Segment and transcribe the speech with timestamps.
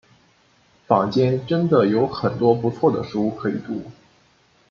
[0.87, 3.83] 坊间真的有很多不错的书可以读